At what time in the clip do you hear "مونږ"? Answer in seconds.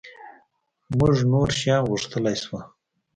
0.97-1.17